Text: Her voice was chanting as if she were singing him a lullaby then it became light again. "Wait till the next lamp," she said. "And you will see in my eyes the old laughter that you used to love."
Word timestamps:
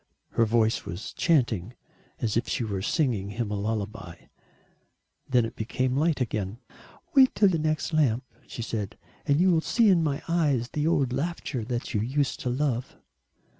Her 0.29 0.45
voice 0.45 0.83
was 0.83 1.13
chanting 1.13 1.75
as 2.19 2.35
if 2.35 2.47
she 2.49 2.63
were 2.63 2.81
singing 2.81 3.29
him 3.29 3.51
a 3.51 3.55
lullaby 3.55 4.15
then 5.29 5.45
it 5.45 5.55
became 5.55 5.95
light 5.95 6.19
again. 6.19 6.57
"Wait 7.13 7.35
till 7.35 7.49
the 7.49 7.59
next 7.59 7.93
lamp," 7.93 8.23
she 8.47 8.63
said. 8.63 8.97
"And 9.27 9.39
you 9.39 9.51
will 9.51 9.61
see 9.61 9.89
in 9.89 10.01
my 10.03 10.23
eyes 10.27 10.69
the 10.69 10.87
old 10.87 11.13
laughter 11.13 11.63
that 11.65 11.93
you 11.93 12.01
used 12.01 12.39
to 12.39 12.49
love." 12.49 12.95